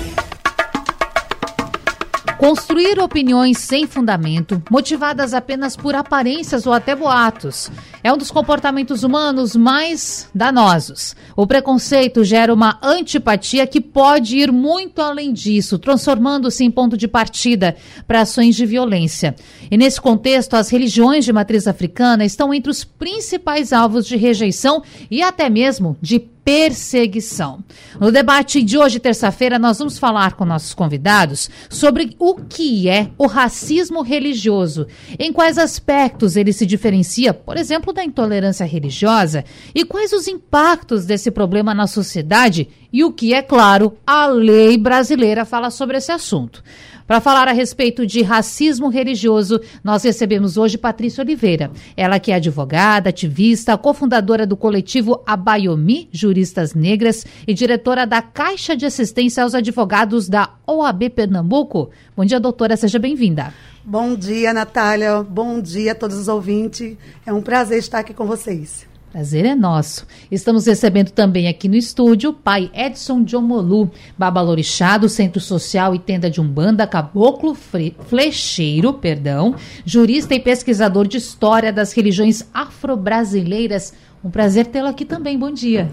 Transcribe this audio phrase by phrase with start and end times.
[2.39, 7.69] Construir opiniões sem fundamento, motivadas apenas por aparências ou até boatos,
[8.03, 11.17] é um dos comportamentos humanos mais danosos.
[11.37, 17.09] O preconceito gera uma antipatia que pode ir muito além disso, transformando-se em ponto de
[17.09, 19.35] partida para ações de violência.
[19.71, 24.83] E nesse contexto, as religiões de matriz africana estão entre os principais alvos de rejeição
[25.11, 27.63] e até mesmo de perseguição.
[28.01, 33.11] No debate de hoje, terça-feira, nós vamos falar com nossos convidados sobre o que é
[33.19, 34.87] o racismo religioso,
[35.19, 41.05] em quais aspectos ele se diferencia, por exemplo, da intolerância religiosa, e quais os impactos
[41.05, 46.11] desse problema na sociedade e o que, é claro, a lei brasileira fala sobre esse
[46.11, 46.63] assunto.
[47.09, 51.71] Para falar a respeito de racismo religioso, nós recebemos hoje Patrícia Oliveira.
[51.97, 58.77] Ela que é advogada, ativista, cofundadora do coletivo Abaiomi Juristas Negras e diretora da Caixa
[58.77, 61.89] de Assistência aos Advogados da OAB Pernambuco.
[62.15, 63.55] Bom dia, doutora, seja bem-vinda.
[63.83, 65.23] Bom dia, Natália.
[65.23, 66.95] Bom dia a todos os ouvintes.
[67.25, 68.87] É um prazer estar aqui com vocês.
[69.19, 70.07] Prazer é nosso.
[70.31, 75.99] Estamos recebendo também aqui no estúdio o pai Edson Jomolu, babalorixá do Centro Social e
[75.99, 83.93] Tenda de Umbanda, caboclo flecheiro, perdão, jurista e pesquisador de história das religiões afro-brasileiras.
[84.23, 85.37] Um prazer tê-lo aqui também.
[85.37, 85.91] Bom dia.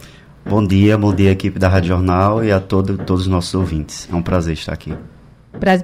[0.48, 4.08] Bom dia, bom dia equipe da Rádio Jornal e a todo, todos os nossos ouvintes.
[4.12, 4.94] É um prazer estar aqui.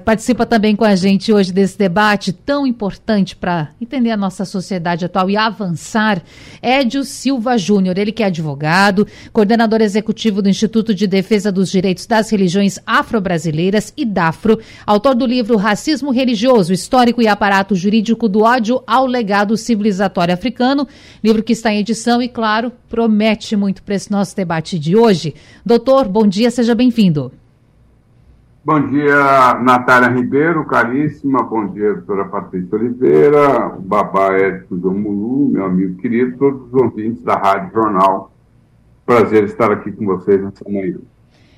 [0.04, 5.04] Participa também com a gente hoje desse debate tão importante para entender a nossa sociedade
[5.04, 6.22] atual e avançar.
[6.60, 12.06] Édio Silva Júnior, ele que é advogado, coordenador executivo do Instituto de Defesa dos Direitos
[12.06, 18.42] das Religiões Afro-Brasileiras e DAFRO, autor do livro Racismo Religioso, Histórico e Aparato Jurídico do
[18.42, 20.86] Ódio ao Legado Civilizatório Africano,
[21.24, 25.34] livro que está em edição e, claro, promete muito para esse nosso debate de hoje.
[25.64, 27.41] Doutor, bom dia, seja bem-vindo.
[28.64, 31.42] Bom dia, Natália Ribeiro, caríssima.
[31.42, 37.34] Bom dia, doutora Patrícia Oliveira, babá Edson Mulu, meu amigo querido, todos os ouvintes da
[37.34, 38.32] Rádio Jornal.
[39.04, 40.96] Prazer estar aqui com vocês nessa manhã.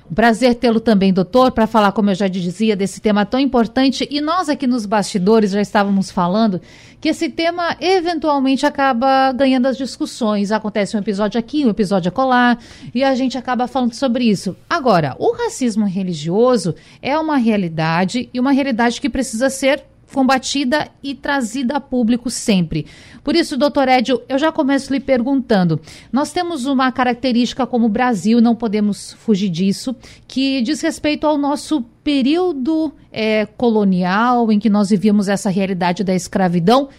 [0.09, 4.07] Um prazer tê-lo também, doutor, para falar, como eu já dizia, desse tema tão importante.
[4.11, 6.61] E nós aqui nos bastidores já estávamos falando
[7.01, 10.51] que esse tema eventualmente acaba ganhando as discussões.
[10.51, 12.57] Acontece um episódio aqui, um episódio acolá,
[12.93, 14.55] e a gente acaba falando sobre isso.
[14.69, 19.83] Agora, o racismo religioso é uma realidade e uma realidade que precisa ser
[20.13, 22.85] combatida e trazida a público sempre.
[23.23, 25.79] Por isso, doutor Edio, eu já começo lhe perguntando.
[26.11, 29.95] Nós temos uma característica como Brasil, não podemos fugir disso,
[30.27, 36.13] que diz respeito ao nosso período é, colonial em que nós vivíamos essa realidade da
[36.13, 36.89] escravidão.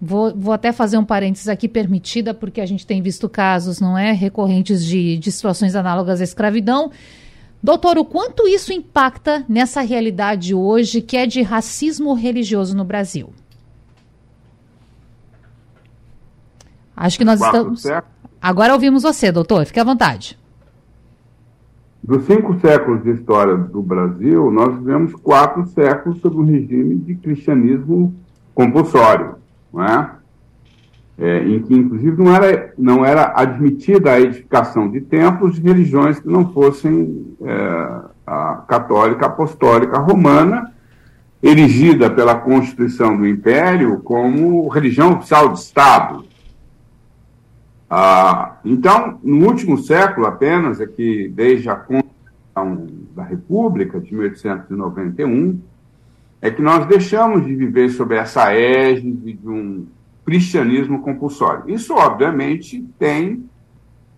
[0.00, 3.96] Vou, vou, até fazer um parênteses aqui, permitida, porque a gente tem visto casos, não
[3.96, 6.90] é, recorrentes de, de situações análogas à escravidão.
[7.66, 13.30] Doutor, o quanto isso impacta nessa realidade hoje que é de racismo religioso no Brasil?
[16.96, 17.82] Acho que nós estamos.
[17.82, 18.16] Séculos.
[18.40, 19.66] Agora ouvimos você, doutor.
[19.66, 20.38] Fique à vontade.
[22.00, 27.16] Dos cinco séculos de história do Brasil, nós vivemos quatro séculos sob um regime de
[27.16, 28.14] cristianismo
[28.54, 29.38] compulsório,
[29.72, 30.10] não é?
[31.18, 36.20] É, em que, inclusive, não era, não era admitida a edificação de templos de religiões
[36.20, 40.72] que não fossem é, a católica apostólica romana,
[41.42, 46.24] erigida pela Constituição do Império como religião oficial de Estado.
[47.88, 55.60] Ah, então, no último século apenas, é que desde a Constituição da República de 1891,
[56.42, 59.86] é que nós deixamos de viver sob essa égide de um
[60.26, 61.70] cristianismo compulsório.
[61.70, 63.48] Isso, obviamente, tem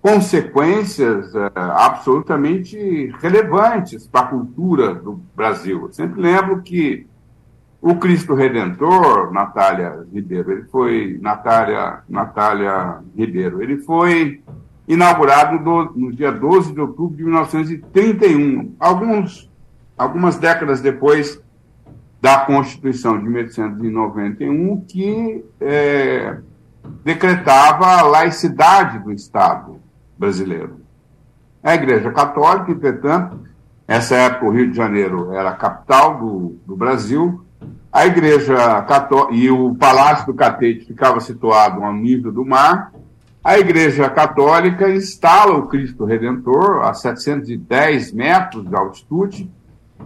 [0.00, 5.82] consequências uh, absolutamente relevantes para a cultura do Brasil.
[5.82, 7.06] Eu sempre lembro que
[7.80, 14.42] o Cristo Redentor, Natália Ribeiro, ele foi Natália, Natália Ribeiro, ele foi
[14.86, 19.50] inaugurado no, no dia 12 de outubro de 1931, alguns,
[19.96, 21.40] algumas décadas depois
[22.20, 26.38] da Constituição de 1891 que é,
[27.04, 29.80] decretava a laicidade do Estado
[30.18, 30.80] brasileiro.
[31.62, 33.38] A Igreja Católica, entretanto,
[33.86, 37.44] nessa época o Rio de Janeiro era a capital do, do Brasil,
[37.92, 42.92] a Igreja Católica e o Palácio do Catete ficava situado ao nível do mar,
[43.42, 49.50] a Igreja Católica instala o Cristo Redentor a 710 metros de altitude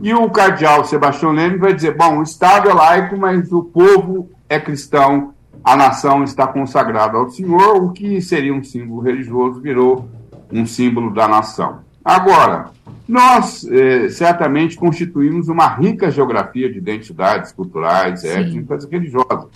[0.01, 4.31] e o cardeal Sebastião Leme vai dizer: bom, o Estado é laico, mas o povo
[4.49, 10.09] é cristão, a nação está consagrada ao Senhor, o que seria um símbolo religioso virou
[10.51, 11.81] um símbolo da nação.
[12.05, 12.71] Agora,
[13.07, 18.29] nós eh, certamente constituímos uma rica geografia de identidades culturais, Sim.
[18.29, 19.47] étnicas e religiosas.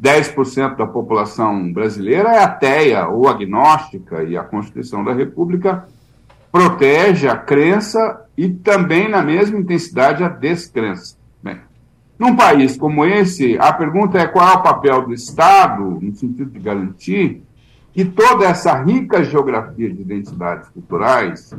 [0.00, 5.86] 10% da população brasileira é ateia ou agnóstica, e a Constituição da República
[6.54, 11.16] protege a crença e também, na mesma intensidade, a descrença.
[11.42, 11.58] Bem,
[12.16, 16.48] num país como esse, a pergunta é qual é o papel do Estado, no sentido
[16.48, 17.42] de garantir
[17.92, 21.52] que toda essa rica geografia de identidades culturais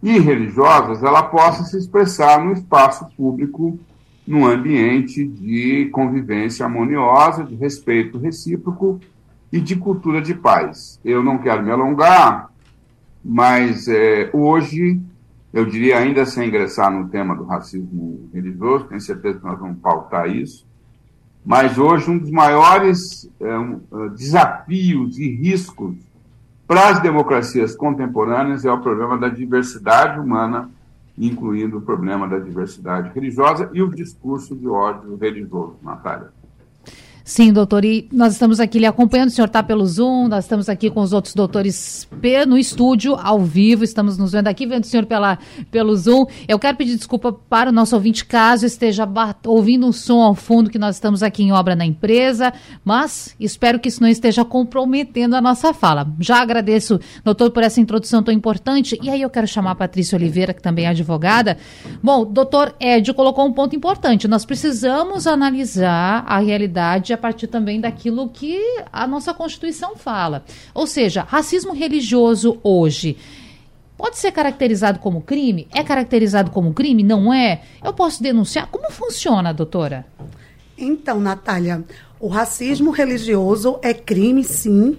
[0.00, 3.76] e religiosas ela possa se expressar no espaço público,
[4.24, 9.00] num ambiente de convivência harmoniosa, de respeito recíproco
[9.52, 11.00] e de cultura de paz.
[11.04, 12.50] Eu não quero me alongar,
[13.24, 15.00] mas é, hoje,
[15.52, 19.78] eu diria ainda sem ingressar no tema do racismo religioso, tenho certeza que nós vamos
[19.78, 20.66] pautar isso,
[21.44, 23.80] mas hoje um dos maiores é, um,
[24.14, 25.96] desafios e riscos
[26.66, 30.70] para as democracias contemporâneas é o problema da diversidade humana,
[31.16, 36.30] incluindo o problema da diversidade religiosa e o discurso de ódio religioso, Natália.
[37.28, 40.66] Sim, doutor, e nós estamos aqui lhe acompanhando, o senhor está pelo Zoom, nós estamos
[40.66, 42.08] aqui com os outros doutores
[42.46, 45.38] no estúdio, ao vivo, estamos nos vendo aqui, vendo o senhor pela,
[45.70, 46.24] pelo Zoom.
[46.48, 49.06] Eu quero pedir desculpa para o nosso ouvinte, caso esteja
[49.46, 52.50] ouvindo um som ao fundo, que nós estamos aqui em obra na empresa,
[52.82, 56.10] mas espero que isso não esteja comprometendo a nossa fala.
[56.18, 60.16] Já agradeço, doutor, por essa introdução tão importante, e aí eu quero chamar a Patrícia
[60.16, 61.58] Oliveira, que também é advogada.
[62.02, 67.80] Bom, doutor Edio colocou um ponto importante, nós precisamos analisar a realidade a partir também
[67.80, 68.58] daquilo que
[68.92, 70.44] a nossa Constituição fala.
[70.72, 73.16] Ou seja, racismo religioso hoje
[73.96, 75.66] pode ser caracterizado como crime?
[75.74, 77.02] É caracterizado como crime?
[77.02, 77.62] Não é?
[77.84, 78.68] Eu posso denunciar?
[78.68, 80.06] Como funciona, doutora?
[80.78, 81.84] Então, Natália,
[82.20, 84.96] o racismo religioso é crime, sim,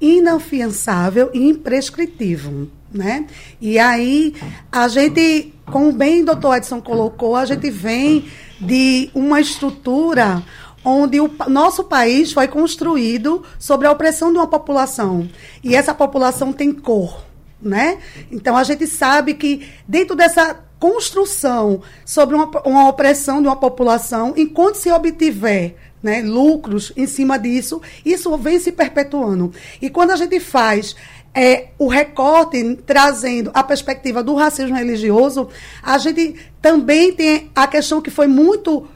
[0.00, 2.68] inafiançável e imprescritível.
[2.92, 3.26] Né?
[3.60, 4.34] E aí,
[4.70, 8.26] a gente, como bem o doutor Edson colocou, a gente vem
[8.60, 10.42] de uma estrutura
[10.84, 15.28] onde o nosso país foi construído sobre a opressão de uma população.
[15.62, 17.24] E essa população tem cor,
[17.60, 17.98] né?
[18.30, 24.34] Então a gente sabe que dentro dessa construção sobre uma, uma opressão de uma população,
[24.36, 29.52] enquanto se obtiver né, lucros em cima disso, isso vem se perpetuando.
[29.80, 30.96] E quando a gente faz
[31.34, 35.48] é, o recorte trazendo a perspectiva do racismo religioso,
[35.82, 38.86] a gente também tem a questão que foi muito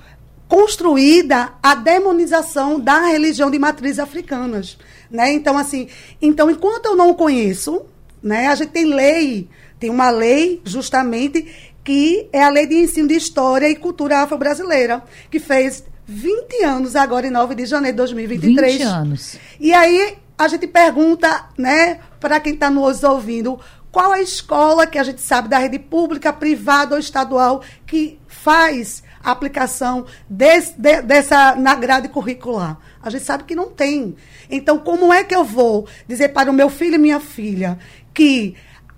[0.48, 4.78] construída a demonização da religião de matriz africanas,
[5.10, 5.32] né?
[5.32, 5.88] Então assim,
[6.20, 7.82] então enquanto eu não conheço,
[8.22, 9.48] né, a gente tem lei,
[9.78, 15.04] tem uma lei justamente que é a Lei de Ensino de História e Cultura Afro-Brasileira,
[15.30, 18.78] que fez 20 anos agora em 9 de janeiro de 2023.
[18.78, 19.36] 20 anos.
[19.60, 23.60] E aí a gente pergunta, né, para quem está nos ouvindo,
[23.92, 29.02] qual a escola que a gente sabe da rede pública, privada ou estadual que faz
[29.30, 32.78] aplicação desse, de, dessa na grade curricular?
[33.02, 34.16] A gente sabe que não tem.
[34.50, 37.78] Então, como é que eu vou dizer para o meu filho e minha filha
[38.12, 38.56] que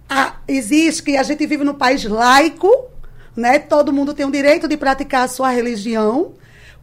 [0.09, 2.71] a, existe, que a gente vive no país laico,
[3.37, 3.59] né?
[3.59, 6.33] Todo mundo tem o direito de praticar a sua religião,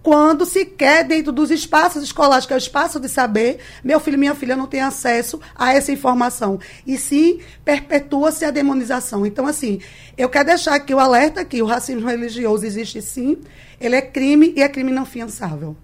[0.05, 4.13] quando se quer, dentro dos espaços escolares, que é o espaço de saber, meu filho
[4.13, 6.59] e minha filha não têm acesso a essa informação.
[6.85, 9.25] E sim, perpetua-se a demonização.
[9.25, 9.79] Então, assim,
[10.15, 13.39] eu quero deixar aqui o alerta que o racismo religioso existe sim,
[13.81, 15.75] ele é crime e é crime não fiançável.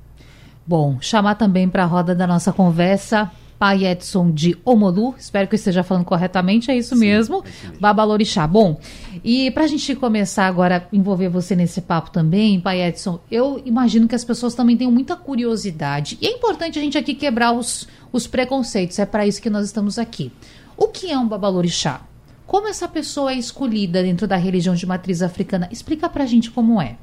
[0.67, 5.53] Bom, chamar também para a roda da nossa conversa Pai Edson de Omolu, espero que
[5.53, 8.47] eu esteja falando corretamente, é isso Sim, mesmo, é Babalorixá.
[8.47, 8.79] Bom,
[9.23, 13.61] e para a gente começar agora a envolver você nesse papo também, Pai Edson, eu
[13.63, 17.51] imagino que as pessoas também tenham muita curiosidade, e é importante a gente aqui quebrar
[17.51, 20.31] os, os preconceitos, é para isso que nós estamos aqui.
[20.75, 22.01] O que é um Babalorixá?
[22.47, 25.69] Como essa pessoa é escolhida dentro da religião de matriz africana?
[25.71, 26.95] Explica para a gente como é.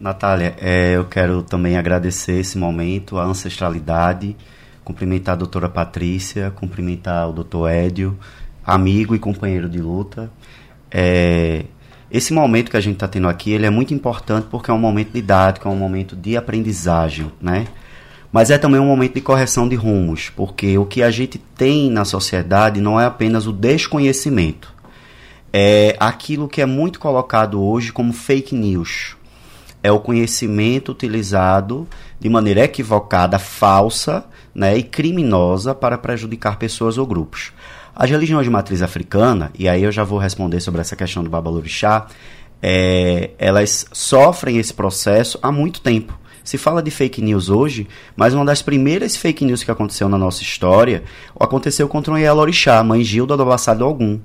[0.00, 4.36] Natália, é, eu quero também agradecer esse momento, a ancestralidade,
[4.84, 8.18] cumprimentar a doutora Patrícia, cumprimentar o doutor Édio,
[8.64, 10.30] amigo e companheiro de luta.
[10.90, 11.64] É,
[12.10, 14.78] esse momento que a gente está tendo aqui, ele é muito importante porque é um
[14.78, 17.66] momento didático, é um momento de aprendizagem, né?
[18.30, 21.90] Mas é também um momento de correção de rumos, porque o que a gente tem
[21.90, 24.74] na sociedade não é apenas o desconhecimento,
[25.52, 29.16] é aquilo que é muito colocado hoje como fake news.
[29.84, 31.86] É o conhecimento utilizado
[32.18, 34.24] de maneira equivocada, falsa
[34.54, 37.52] né, e criminosa para prejudicar pessoas ou grupos.
[37.94, 41.28] As religiões de matriz africana, e aí eu já vou responder sobre essa questão do
[41.28, 42.06] Babalorixá,
[42.62, 46.18] é, elas sofrem esse processo há muito tempo.
[46.42, 47.86] Se fala de fake news hoje,
[48.16, 51.02] mas uma das primeiras fake news que aconteceu na nossa história
[51.38, 54.18] aconteceu contra o Yelorixá, mãe Gilda do Abassado Algum.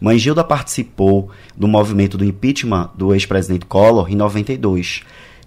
[0.00, 5.02] Mãe Gilda participou do movimento do impeachment do ex-presidente Collor em 92.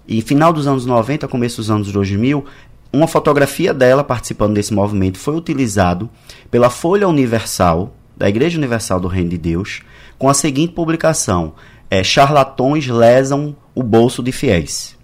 [0.06, 2.44] E final dos anos 90, começo dos anos 2000,
[2.92, 6.10] uma fotografia dela participando desse movimento foi utilizado
[6.50, 9.82] pela Folha Universal, da Igreja Universal do Reino de Deus,
[10.18, 11.54] com a seguinte publicação:
[11.88, 14.98] é, Charlatões lesam o bolso de fiéis.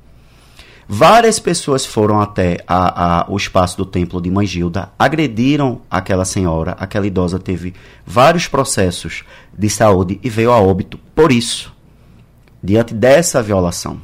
[0.88, 6.76] Várias pessoas foram até a, a, o espaço do templo de Mangilda, agrediram aquela senhora,
[6.78, 7.75] aquela idosa teve
[8.07, 9.25] vários processos
[9.57, 11.75] de saúde e veio a óbito por isso,
[12.62, 14.00] diante dessa violação.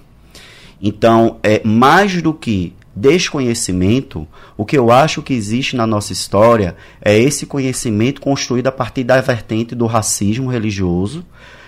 [0.81, 6.77] Então, é mais do que desconhecimento, o que eu acho que existe na nossa história
[7.01, 11.25] é esse conhecimento construído a partir da vertente do racismo religioso,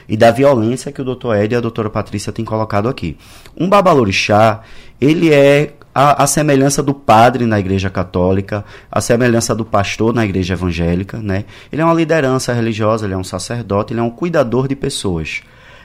[0.09, 3.17] e da violência que o doutor Ed e a doutora Patrícia têm colocado aqui.
[3.57, 4.63] Um babalorixá,
[5.01, 10.25] ele é a, a, semelhança do padre na igreja católica, a semelhança do pastor na
[10.25, 11.45] igreja evangélica, né?
[11.73, 15.43] Ele é uma liderança religiosa, ele é um sacerdote, ele é um cuidador de pessoas.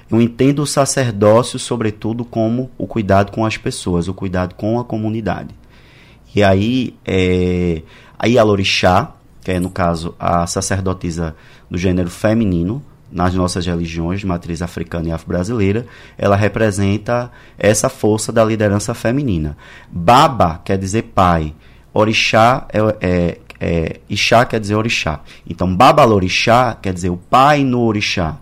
[0.09, 4.83] Eu entendo o sacerdócio, sobretudo, como o cuidado com as pessoas, o cuidado com a
[4.83, 5.53] comunidade.
[6.35, 7.83] E aí, é,
[8.17, 9.11] a Ialorixá,
[9.43, 11.35] que é, no caso, a sacerdotisa
[11.69, 15.85] do gênero feminino, nas nossas religiões de matriz africana e afro-brasileira,
[16.17, 19.57] ela representa essa força da liderança feminina.
[19.89, 21.53] Baba quer dizer pai,
[21.93, 25.21] orixá é, é, é Ixá quer dizer orixá.
[25.47, 28.37] Então, Babalorixá quer dizer o pai no orixá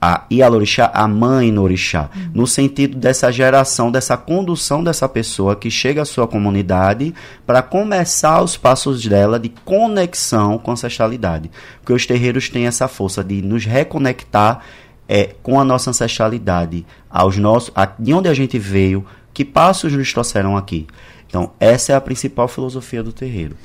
[0.00, 2.30] a Ialorixá, a mãe no orixá, uhum.
[2.34, 7.14] no sentido dessa geração, dessa condução dessa pessoa que chega à sua comunidade
[7.46, 11.50] para começar os passos dela de conexão com a ancestralidade.
[11.80, 14.60] Porque os terreiros têm essa força de nos reconectar
[15.08, 19.92] é, com a nossa ancestralidade, aos nossos, a, de onde a gente veio, que passos
[19.92, 20.86] nos trouxeram aqui.
[21.26, 23.56] Então, essa é a principal filosofia do terreiro.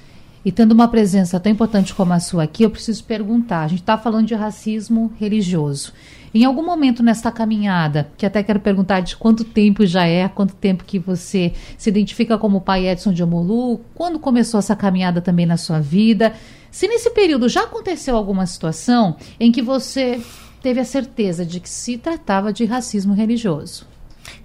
[0.44, 3.82] E tendo uma presença tão importante como a sua aqui, eu preciso perguntar: a gente
[3.82, 5.94] está falando de racismo religioso.
[6.34, 10.56] Em algum momento nesta caminhada, que até quero perguntar de quanto tempo já é, quanto
[10.56, 15.46] tempo que você se identifica como pai Edson de Amolu, quando começou essa caminhada também
[15.46, 16.34] na sua vida,
[16.72, 20.22] se nesse período já aconteceu alguma situação em que você
[20.62, 23.86] teve a certeza de que se tratava de racismo religioso.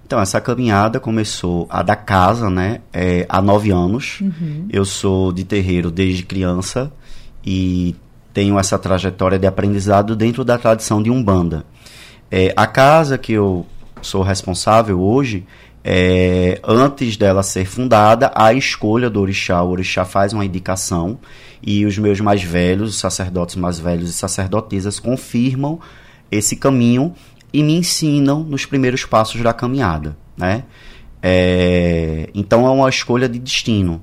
[0.07, 2.79] Então, essa caminhada começou a da casa, né?
[2.93, 4.21] É, há nove anos.
[4.21, 4.65] Uhum.
[4.71, 6.89] Eu sou de terreiro desde criança
[7.45, 7.93] e
[8.33, 11.65] tenho essa trajetória de aprendizado dentro da tradição de Umbanda.
[12.31, 13.65] É, a casa que eu
[14.01, 15.45] sou responsável hoje,
[15.83, 19.61] é, antes dela ser fundada, a escolha do orixá.
[19.61, 21.19] O orixá faz uma indicação
[21.61, 25.81] e os meus mais velhos, os sacerdotes mais velhos e sacerdotisas confirmam
[26.31, 27.13] esse caminho
[27.51, 30.63] e me ensinam nos primeiros passos da caminhada, né?
[31.21, 34.01] É, então é uma escolha de destino.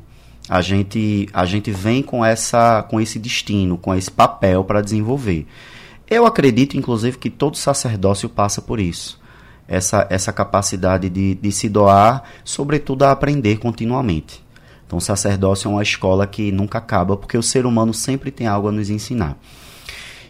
[0.48, 5.46] A gente, a gente vem com essa com esse destino, com esse papel para desenvolver.
[6.08, 9.18] Eu acredito, inclusive, que todo sacerdócio passa por isso.
[9.66, 14.44] Essa, essa capacidade de, de se doar, sobretudo a aprender continuamente.
[14.86, 18.46] Então, o sacerdócio é uma escola que nunca acaba, porque o ser humano sempre tem
[18.46, 19.38] algo a nos ensinar.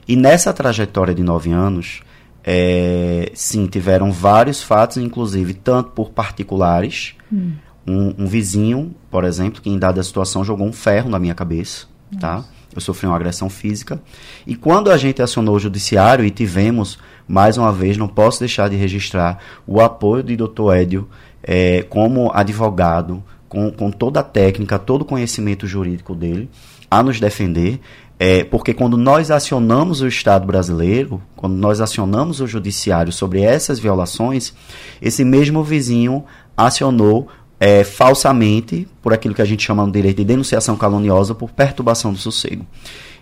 [0.06, 2.03] E nessa trajetória de nove anos,
[2.44, 7.14] é, sim, tiveram vários fatos, inclusive tanto por particulares.
[7.32, 7.52] Hum.
[7.86, 11.86] Um, um, vizinho, por exemplo, que em dada situação jogou um ferro na minha cabeça,
[12.18, 12.36] tá?
[12.36, 12.48] Nossa.
[12.48, 12.54] tá?
[12.74, 14.02] eu sofri uma agressão física.
[14.46, 18.68] E quando a gente acionou o judiciário e tivemos, mais uma vez, não posso deixar
[18.68, 20.74] de registrar o apoio do Dr.
[20.74, 21.08] Edio
[21.42, 26.50] é, como advogado, com, com toda a técnica, todo o conhecimento jurídico dele,
[26.90, 27.80] a nos defender.
[28.18, 33.78] É, porque quando nós acionamos o Estado brasileiro, quando nós acionamos o judiciário sobre essas
[33.78, 34.54] violações,
[35.02, 36.24] esse mesmo vizinho
[36.56, 37.28] acionou
[37.58, 42.12] é, falsamente, por aquilo que a gente chama no direito de denunciação caluniosa, por perturbação
[42.12, 42.64] do sossego.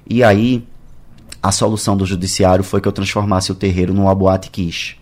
[0.08, 0.64] E aí,
[1.42, 4.96] a solução do judiciário foi que eu transformasse o terreiro numa boate quiche.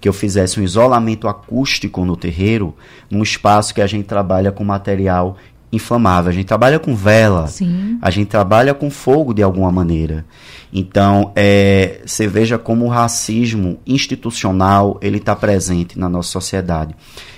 [0.00, 2.74] Que eu fizesse um isolamento acústico no terreiro,
[3.10, 5.36] num espaço que a gente trabalha com material
[5.72, 6.30] inflamável.
[6.30, 7.98] A gente trabalha com vela, Sim.
[8.00, 10.24] a gente trabalha com fogo de alguma maneira.
[10.72, 16.94] Então, é, você veja como o racismo institucional ele está presente na nossa sociedade.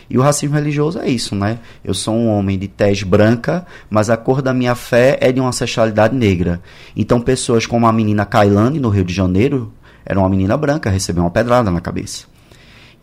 [0.09, 1.59] E o racismo religioso é isso, né?
[1.83, 5.41] Eu sou um homem de tez branca, mas a cor da minha fé é de
[5.41, 6.61] uma ancestralidade negra.
[6.95, 9.73] Então, pessoas como a menina Kailane, no Rio de Janeiro,
[10.05, 12.32] era uma menina branca, recebeu uma pedrada na cabeça.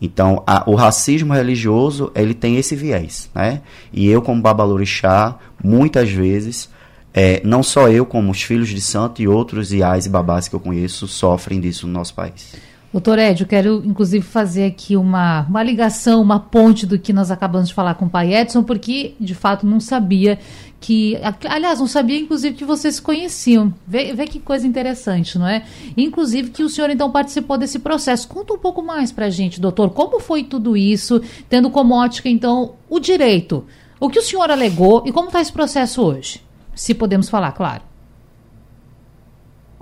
[0.00, 3.60] Então, a, o racismo religioso, ele tem esse viés, né?
[3.92, 6.70] E eu, como babalorixá, muitas vezes,
[7.12, 10.54] é, não só eu, como os filhos de santo e outros iais e babás que
[10.54, 12.54] eu conheço, sofrem disso no nosso país.
[12.92, 17.30] Doutor Ed, eu quero inclusive fazer aqui uma, uma ligação, uma ponte do que nós
[17.30, 20.40] acabamos de falar com o pai Edson, porque de fato não sabia
[20.80, 21.16] que.
[21.48, 23.72] Aliás, não sabia inclusive que vocês se conheciam.
[23.86, 25.62] Vê, vê que coisa interessante, não é?
[25.96, 28.26] Inclusive que o senhor então participou desse processo.
[28.26, 32.74] Conta um pouco mais pra gente, doutor, como foi tudo isso, tendo como ótica então
[32.88, 33.64] o direito.
[34.00, 36.42] O que o senhor alegou e como está esse processo hoje?
[36.74, 37.89] Se podemos falar, claro.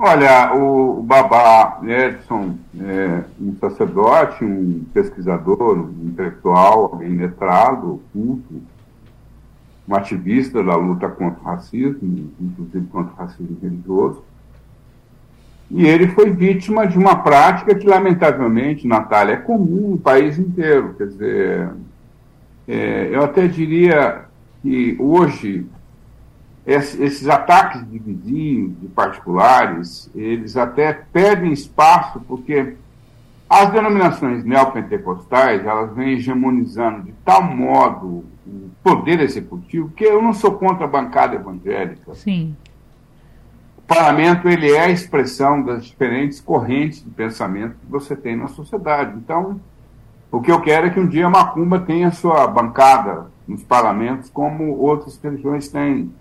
[0.00, 8.62] Olha, o, Babá Edson é um sacerdote, um pesquisador, um intelectual, alguém letrado, culto,
[9.88, 14.22] um ativista da luta contra o racismo, inclusive contra o racismo religioso.
[15.68, 20.94] E ele foi vítima de uma prática que, lamentavelmente, Natália, é comum no país inteiro.
[20.96, 21.70] Quer dizer,
[22.68, 24.26] é, eu até diria
[24.62, 25.66] que hoje
[26.68, 32.76] esses ataques de vizinhos, de particulares, eles até perdem espaço porque
[33.48, 40.34] as denominações neopentecostais, elas vêm hegemonizando de tal modo o poder executivo que eu não
[40.34, 42.14] sou contra a bancada evangélica.
[42.14, 42.54] Sim.
[43.78, 48.48] O parlamento, ele é a expressão das diferentes correntes de pensamento que você tem na
[48.48, 49.16] sociedade.
[49.16, 49.58] Então,
[50.30, 54.28] o que eu quero é que um dia a Macumba tenha sua bancada nos parlamentos
[54.28, 56.12] como outras religiões têm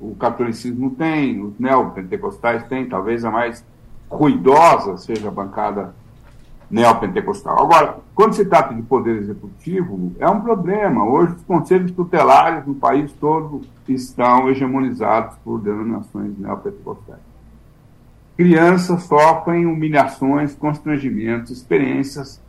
[0.00, 3.64] o catolicismo tem, os neopentecostais têm, talvez a mais
[4.10, 5.94] ruidosa seja a bancada
[6.70, 7.62] neopentecostal.
[7.62, 11.04] Agora, quando se trata de poder executivo, é um problema.
[11.04, 17.20] Hoje, os conselhos tutelares no país todo estão hegemonizados por denominações neopentecostais.
[18.36, 22.40] Crianças sofrem humilhações, constrangimentos, experiências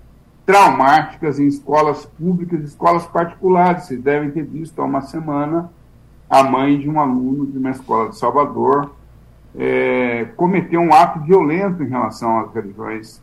[0.46, 3.86] traumáticas em escolas públicas e escolas particulares.
[3.86, 5.72] Vocês devem ter visto há uma semana
[6.30, 8.92] a mãe de um aluno de uma escola de Salvador
[9.58, 13.22] é, cometeu um ato violento em relação às religiões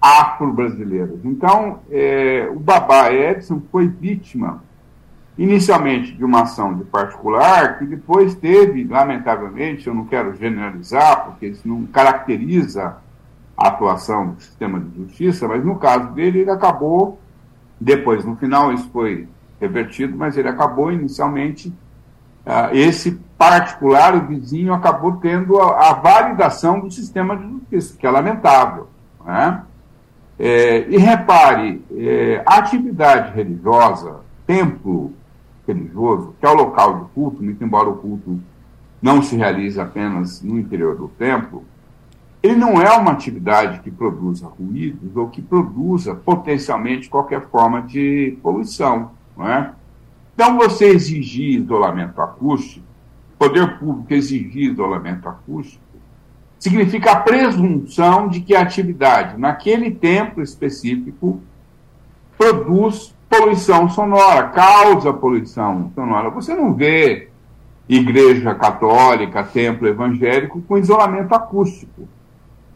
[0.00, 1.18] afro-brasileiras.
[1.24, 4.62] Então, é, o babá Edson foi vítima,
[5.38, 11.46] inicialmente, de uma ação de particular, que depois teve, lamentavelmente, eu não quero generalizar, porque
[11.46, 12.98] isso não caracteriza
[13.56, 17.18] a atuação do sistema de justiça, mas no caso dele, ele acabou,
[17.80, 19.26] depois, no final, isso foi
[19.58, 21.72] revertido, mas ele acabou inicialmente
[22.72, 28.10] esse particular, o vizinho, acabou tendo a, a, validação do sistema de justiça, que é
[28.10, 28.88] lamentável.
[29.24, 29.62] Né?
[30.38, 35.12] É, e repare, é, atividade religiosa, templo
[35.66, 38.38] religioso, que é o local de culto, muito embora o culto
[39.02, 41.64] não se realize apenas no interior do templo,
[42.42, 48.38] ele não é uma atividade que produza ruídos ou que produza potencialmente qualquer forma de
[48.42, 49.10] poluição.
[49.36, 49.72] Não é?
[50.36, 52.84] Então, você exigir isolamento acústico,
[53.38, 55.82] poder público exigir isolamento acústico,
[56.58, 61.40] significa a presunção de que a atividade, naquele tempo específico,
[62.36, 66.28] produz poluição sonora, causa poluição sonora.
[66.28, 67.30] Você não vê
[67.88, 72.06] igreja católica, templo evangélico com isolamento acústico.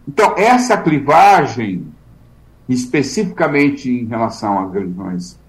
[0.09, 1.93] Então, essa clivagem,
[2.67, 5.40] especificamente em relação às religiões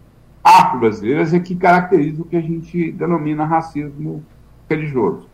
[0.43, 4.23] afro-brasileiras é que caracteriza o que a gente denomina racismo
[4.69, 5.27] religioso.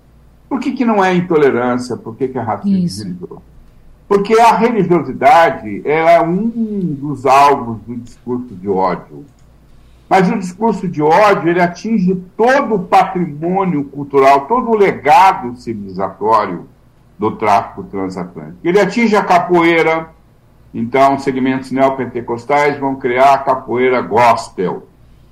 [0.49, 1.97] Por que, que não é intolerância?
[1.97, 3.03] Por que, que é racismo Isso.
[3.03, 3.41] religioso?
[4.07, 6.47] Porque a religiosidade é um
[6.97, 9.25] dos alvos do discurso de ódio.
[10.09, 16.65] Mas o discurso de ódio ele atinge todo o patrimônio cultural, todo o legado civilizatório
[17.19, 18.59] do tráfico transatlântico.
[18.63, 20.09] Ele atinge a capoeira,
[20.73, 24.87] então segmentos neopentecostais vão criar a capoeira gospel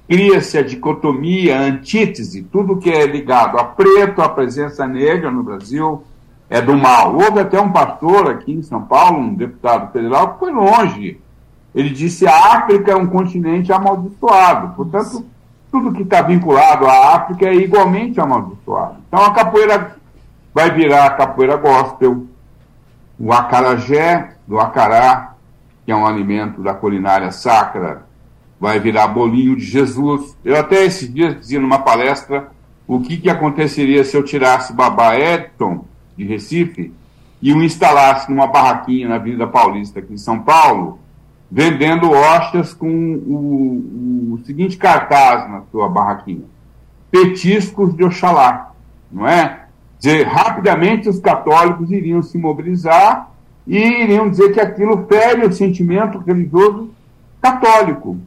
[0.08, 5.44] cria-se a dicotomia, a antítese, tudo que é ligado a preto, a presença negra no
[5.44, 6.04] Brasil,
[6.50, 7.16] é do mal.
[7.16, 11.20] Houve até um pastor aqui em São Paulo, um deputado federal, que foi longe.
[11.74, 14.76] Ele disse a África é um continente amaldiçoado.
[14.76, 15.26] Portanto,
[15.72, 18.98] tudo que está vinculado à África é igualmente amaldiçoado.
[19.08, 19.96] Então a capoeira
[20.54, 22.26] vai virar a capoeira gospel,
[23.20, 25.34] o acarajé do acará,
[25.86, 28.05] que é um alimento da culinária sacra
[28.66, 30.36] vai virar bolinho de Jesus.
[30.44, 32.50] Eu até esses dias dizia numa palestra
[32.88, 35.86] o que, que aconteceria se eu tirasse Babá Edson,
[36.18, 36.92] de Recife,
[37.40, 40.98] e o instalasse numa barraquinha na Avenida Paulista, aqui em São Paulo,
[41.52, 46.46] vendendo hóstias com o, o seguinte cartaz na sua barraquinha:
[47.12, 48.72] petiscos de Oxalá,
[49.12, 49.66] não é?
[50.00, 53.30] Dizer, rapidamente os católicos iriam se mobilizar
[53.68, 56.90] e iriam dizer que aquilo fere o sentimento religioso
[57.40, 58.18] católico,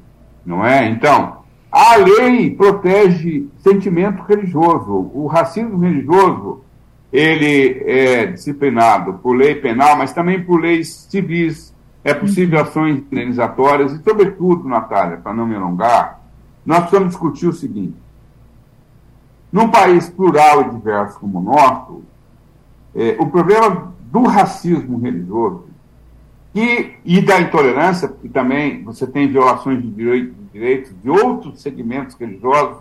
[0.48, 0.88] não é?
[0.88, 5.10] Então, a lei protege sentimento religioso.
[5.12, 6.62] O racismo religioso,
[7.12, 11.76] ele é disciplinado por lei penal, mas também por leis civis.
[12.02, 16.22] É possível ações indenizatórias e, sobretudo, Natália, para não me alongar,
[16.64, 17.96] nós precisamos discutir o seguinte.
[19.52, 22.02] Num país plural e diverso como o nosso,
[22.94, 25.67] é, o problema do racismo religioso
[26.54, 31.60] e, e da intolerância, porque também você tem violações de, direito, de direitos de outros
[31.60, 32.78] segmentos religiosos,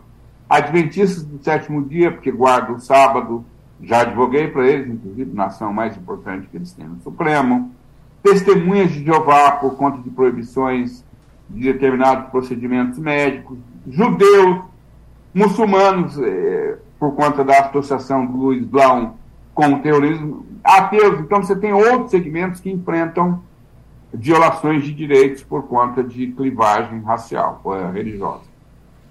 [0.49, 3.45] adventistas do sétimo dia, porque guardam o sábado,
[3.81, 7.71] já advoguei para eles, inclusive, na ação mais importante que eles têm no Supremo,
[8.23, 11.05] testemunhas de Jeová por conta de proibições
[11.49, 14.61] de determinados procedimentos médicos, judeus,
[15.33, 19.17] muçulmanos, eh, por conta da associação do Luiz Blau
[19.53, 21.19] com o terrorismo, ateus.
[21.19, 23.41] Então, você tem outros segmentos que enfrentam
[24.17, 28.43] violações de direitos por conta de clivagem racial, eh, religiosa.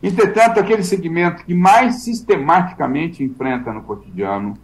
[0.03, 4.55] Entretanto, aquele segmento que mais sistematicamente enfrenta no cotidiano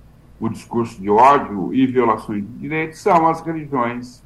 [0.41, 4.23] o discurso de ódio e violações de direitos são as religiões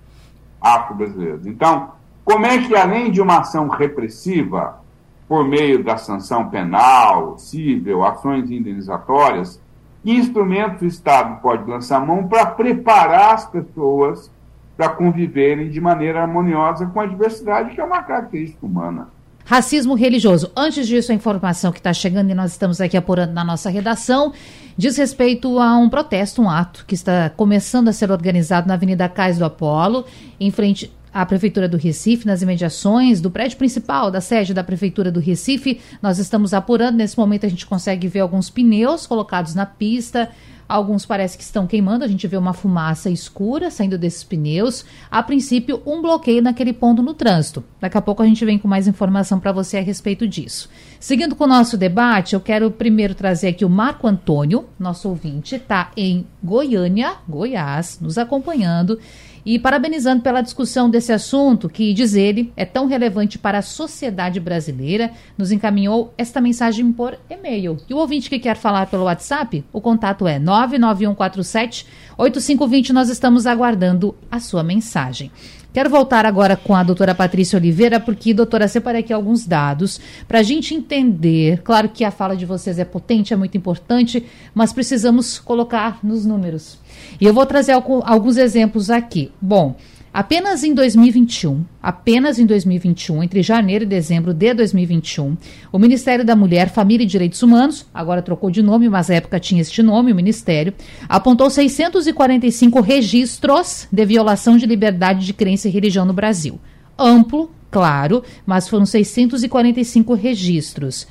[0.60, 1.46] afro-brasileiras.
[1.46, 1.92] Então,
[2.24, 4.80] como é que, além de uma ação repressiva,
[5.28, 9.60] por meio da sanção penal, civil, ações indenizatórias,
[10.02, 14.30] que instrumentos o Estado pode lançar mão para preparar as pessoas
[14.76, 19.08] para conviverem de maneira harmoniosa com a diversidade, que é uma característica humana.
[19.44, 20.50] Racismo religioso.
[20.56, 24.32] Antes disso, a informação que está chegando e nós estamos aqui apurando na nossa redação
[24.76, 29.08] diz respeito a um protesto, um ato que está começando a ser organizado na Avenida
[29.08, 30.04] Cais do Apolo,
[30.38, 35.10] em frente à Prefeitura do Recife, nas imediações do prédio principal da sede da Prefeitura
[35.10, 35.80] do Recife.
[36.02, 36.96] Nós estamos apurando.
[36.96, 40.28] Nesse momento, a gente consegue ver alguns pneus colocados na pista.
[40.68, 44.84] Alguns parece que estão queimando, a gente vê uma fumaça escura saindo desses pneus.
[45.10, 47.62] A princípio, um bloqueio naquele ponto no trânsito.
[47.80, 50.68] Daqui a pouco a gente vem com mais informação para você a respeito disso.
[50.98, 55.54] Seguindo com o nosso debate, eu quero primeiro trazer aqui o Marco Antônio, nosso ouvinte,
[55.54, 58.98] está em Goiânia, Goiás, nos acompanhando
[59.46, 64.40] e parabenizando pela discussão desse assunto, que, diz ele, é tão relevante para a sociedade
[64.40, 67.76] brasileira, nos encaminhou esta mensagem por e-mail.
[67.88, 71.86] E o ouvinte que quer falar pelo WhatsApp, o contato é 99147
[72.18, 72.92] 8520.
[72.92, 75.30] Nós estamos aguardando a sua mensagem.
[75.76, 80.38] Quero voltar agora com a doutora Patrícia Oliveira, porque, doutora, separei aqui alguns dados para
[80.38, 81.60] a gente entender.
[81.60, 86.24] Claro que a fala de vocês é potente, é muito importante, mas precisamos colocar nos
[86.24, 86.78] números.
[87.20, 89.30] E eu vou trazer alguns exemplos aqui.
[89.38, 89.76] Bom,
[90.16, 95.36] Apenas em 2021, apenas em 2021, entre janeiro e dezembro de 2021,
[95.70, 99.38] o Ministério da Mulher, Família e Direitos Humanos, agora trocou de nome, mas na época
[99.38, 100.72] tinha este nome, o Ministério,
[101.06, 106.58] apontou 645 registros de violação de liberdade de crença e religião no Brasil.
[106.98, 111.06] Amplo, claro, mas foram 645 registros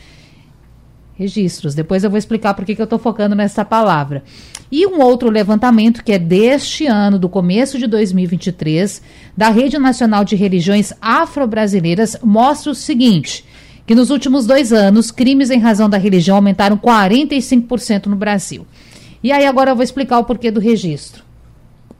[1.17, 1.73] registros.
[1.73, 4.23] Depois eu vou explicar por que, eu estou focando nessa palavra.
[4.71, 9.01] E um outro levantamento que é deste ano, do começo de 2023,
[9.36, 13.45] da Rede Nacional de Religiões Afro-Brasileiras, mostra o seguinte:
[13.86, 18.65] que nos últimos dois anos, crimes em razão da religião aumentaram 45% no Brasil.
[19.23, 21.23] E aí agora eu vou explicar o porquê do registro.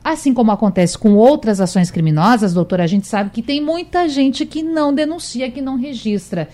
[0.04, 4.46] Assim como acontece com outras ações criminosas, doutora, a gente sabe que tem muita gente
[4.46, 6.48] que não denuncia, que não registra.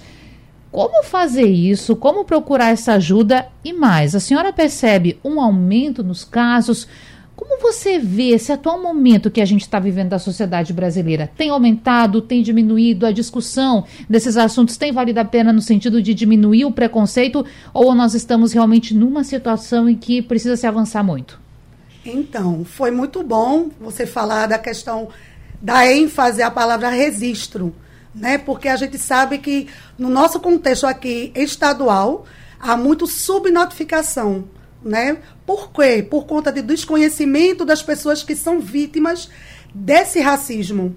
[0.72, 1.96] Como fazer isso?
[1.98, 3.48] Como procurar essa ajuda?
[3.64, 6.88] E mais, a senhora percebe um aumento nos casos?
[7.36, 11.30] Como você vê esse atual momento que a gente está vivendo da sociedade brasileira?
[11.36, 13.06] Tem aumentado, tem diminuído?
[13.06, 17.46] A discussão desses assuntos tem valido a pena no sentido de diminuir o preconceito?
[17.74, 21.42] Ou nós estamos realmente numa situação em que precisa se avançar muito?
[22.06, 25.10] Então, foi muito bom você falar da questão
[25.62, 27.76] da ênfase à palavra registro
[28.14, 28.38] né?
[28.38, 32.26] Porque a gente sabe que no nosso contexto aqui estadual
[32.60, 34.46] há muito subnotificação,
[34.84, 35.18] né?
[35.46, 36.06] Por quê?
[36.08, 39.30] Por conta de desconhecimento das pessoas que são vítimas
[39.74, 40.94] desse racismo.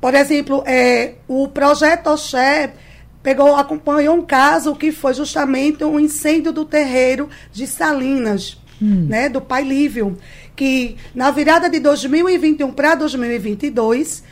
[0.00, 2.74] Por exemplo, é, o projeto Oxé
[3.22, 9.06] pegou, acompanhou um caso que foi justamente o um incêndio do terreiro de Salinas, hum.
[9.08, 10.18] né, do Pai Lívio,
[10.56, 14.24] que na virada de 2021 para 2022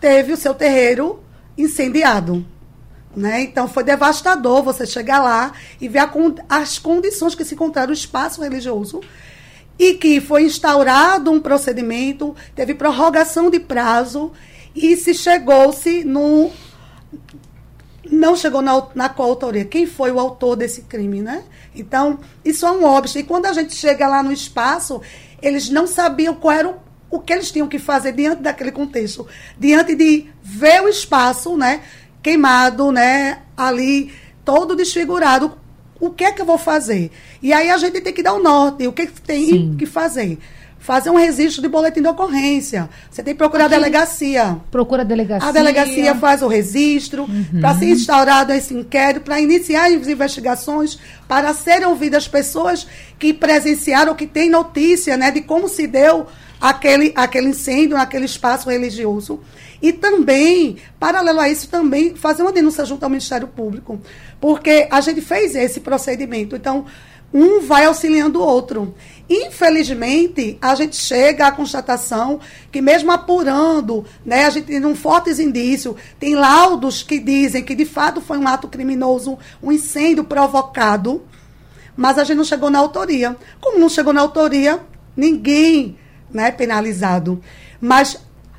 [0.00, 1.22] teve o seu terreiro
[1.56, 2.44] incendiado.
[3.14, 3.42] Né?
[3.42, 6.08] Então foi devastador você chegar lá e ver
[6.48, 9.00] as condições que se encontraram no espaço religioso
[9.78, 14.32] e que foi instaurado um procedimento, teve prorrogação de prazo
[14.74, 16.50] e se chegou-se no
[18.10, 19.64] não chegou na, na coautoria.
[19.64, 21.44] Quem foi o autor desse crime, né?
[21.74, 23.18] Então, isso é um óbvio.
[23.18, 25.00] E quando a gente chega lá no espaço,
[25.40, 26.74] eles não sabiam qual era o
[27.12, 31.82] o que eles tinham que fazer diante daquele contexto, diante de ver o espaço, né?
[32.22, 33.38] queimado, né?
[33.56, 34.12] Ali,
[34.44, 35.52] todo desfigurado.
[36.00, 37.10] O que é que eu vou fazer?
[37.42, 38.86] E aí a gente tem que dar o um norte.
[38.86, 39.76] O que, tem Sim.
[39.78, 40.38] que fazer?
[40.78, 42.90] fazer um registro de boletim de ocorrência.
[43.08, 44.56] Você tem que procurar a delegacia.
[44.68, 45.48] Procura a delegacia.
[45.48, 47.60] A delegacia faz o registro uhum.
[47.60, 50.98] para ser instaurado esse inquérito, para iniciar as investigações,
[51.28, 52.84] para serem ouvidas as pessoas
[53.16, 56.26] que presenciaram, que têm notícia né, de como se deu
[56.62, 59.40] aquele, aquele incêndio naquele espaço religioso.
[59.82, 64.00] E também, paralelo a isso, também fazer uma denúncia junto ao Ministério Público.
[64.40, 66.54] Porque a gente fez esse procedimento.
[66.54, 66.86] Então,
[67.34, 68.94] um vai auxiliando o outro.
[69.28, 72.38] Infelizmente, a gente chega à constatação
[72.70, 77.74] que, mesmo apurando, né, a gente tem um fortes indícios, tem laudos que dizem que
[77.74, 81.24] de fato foi um ato criminoso, um incêndio provocado,
[81.96, 83.36] mas a gente não chegou na autoria.
[83.60, 84.78] Como não chegou na autoria,
[85.16, 85.98] ninguém
[86.32, 87.40] né, penalizado.
[87.80, 88.18] Mas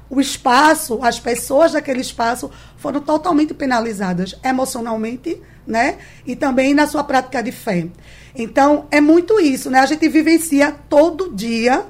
[0.09, 5.97] o espaço, as pessoas daquele espaço foram totalmente penalizadas emocionalmente, né?
[6.25, 7.87] E também na sua prática de fé.
[8.35, 9.79] Então, é muito isso, né?
[9.79, 11.85] A gente vivencia todo dia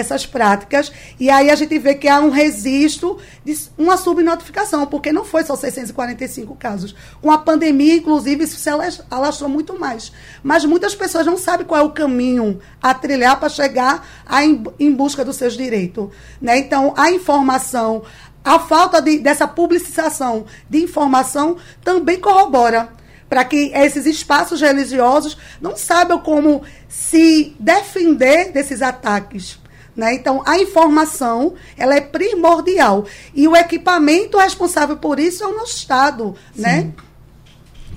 [0.00, 5.12] essas práticas e aí a gente vê que há um registro de uma subnotificação, porque
[5.12, 6.94] não foi só 645 casos.
[7.20, 8.68] Com a pandemia, inclusive, isso se
[9.10, 10.12] alastrou muito mais.
[10.42, 14.92] Mas muitas pessoas não sabem qual é o caminho a trilhar para chegar a, em,
[14.92, 16.08] busca dos seus direitos.
[16.40, 16.58] Né?
[16.58, 18.02] Então, a informação,
[18.44, 22.90] a falta de, dessa publicização de informação também corrobora
[23.28, 29.58] para que esses espaços religiosos não saibam como se defender desses ataques.
[29.96, 30.14] Né?
[30.14, 33.06] Então, a informação ela é primordial.
[33.34, 36.34] E o equipamento responsável por isso é o nosso Estado.
[36.54, 36.92] Né?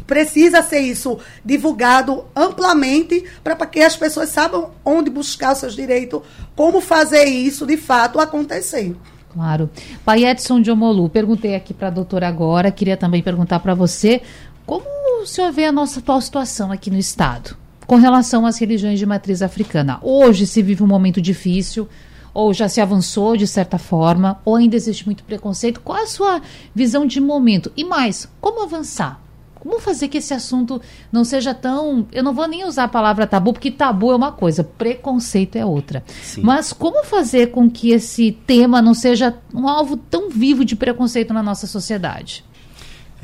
[0.07, 6.21] Precisa ser isso divulgado amplamente para que as pessoas saibam onde buscar os seus direitos,
[6.55, 8.95] como fazer isso de fato acontecer.
[9.31, 9.69] Claro.
[10.03, 14.23] Pai Edson de Omolu, perguntei aqui para a doutora agora, queria também perguntar para você
[14.65, 14.85] como
[15.21, 17.55] o senhor vê a nossa atual situação aqui no Estado
[17.89, 19.97] com relação às religiões de matriz africana?
[20.03, 21.89] Hoje se vive um momento difícil,
[22.31, 25.81] ou já se avançou de certa forma, ou ainda existe muito preconceito?
[25.81, 26.39] Qual a sua
[26.75, 27.71] visão de momento?
[27.75, 29.19] E mais, como avançar?
[29.55, 30.79] Como fazer que esse assunto
[31.11, 32.05] não seja tão.
[32.11, 35.65] Eu não vou nem usar a palavra tabu, porque tabu é uma coisa, preconceito é
[35.65, 36.03] outra.
[36.21, 36.41] Sim.
[36.43, 41.33] Mas como fazer com que esse tema não seja um alvo tão vivo de preconceito
[41.33, 42.45] na nossa sociedade?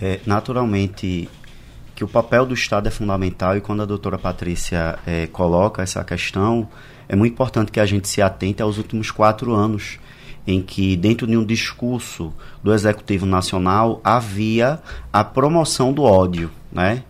[0.01, 1.29] É, naturalmente
[1.95, 6.03] que o papel do Estado é fundamental e quando a doutora Patrícia é, coloca essa
[6.03, 6.67] questão,
[7.07, 9.97] é muito importante que a gente se atente aos últimos quatro anos,
[10.45, 14.79] em que, dentro de um discurso do Executivo Nacional, havia
[15.11, 17.03] a promoção do ódio, né?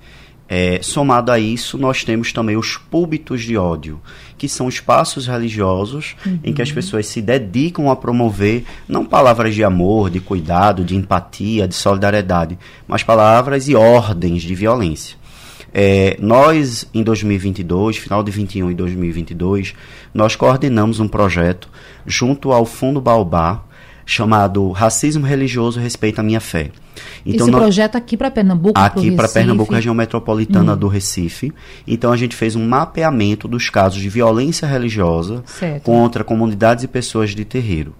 [0.47, 3.99] É, somado a isso, nós temos também os púlpitos de ódio,
[4.37, 6.39] que são espaços religiosos uhum.
[6.43, 6.75] em que as uhum.
[6.75, 12.59] pessoas se dedicam a promover não palavras de amor, de cuidado, de empatia, de solidariedade,
[12.87, 15.17] mas palavras e ordens de violência.
[15.73, 19.73] É, nós, em 2022, final de 21 e 2022,
[20.13, 21.69] nós coordenamos um projeto
[22.05, 23.61] junto ao Fundo Baobá,
[24.05, 26.71] chamado Racismo Religioso Respeita a Minha Fé.
[27.25, 28.79] Então, Esse nós, projeto aqui para Pernambuco?
[28.79, 30.77] Aqui para Pernambuco, região metropolitana hum.
[30.77, 31.53] do Recife.
[31.87, 35.83] Então a gente fez um mapeamento dos casos de violência religiosa certo.
[35.83, 37.95] contra comunidades e pessoas de terreiro.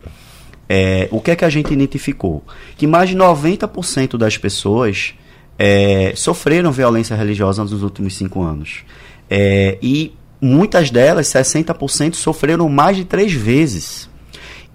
[0.68, 2.44] É, o que é que a gente identificou?
[2.76, 5.14] Que mais de 90% das pessoas
[5.58, 8.84] é, sofreram violência religiosa nos últimos cinco anos.
[9.30, 14.10] É, e muitas delas, 60%, sofreram mais de três vezes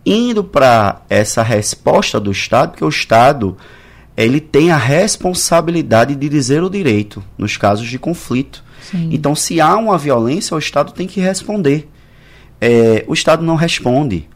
[0.04, 3.56] indo para essa resposta do Estado, porque o Estado
[4.16, 8.62] ele tem a responsabilidade de dizer o direito nos casos de conflito.
[8.82, 9.08] Sim.
[9.12, 11.88] Então, se há uma violência, o Estado tem que responder.
[12.60, 14.28] É, o Estado não responde.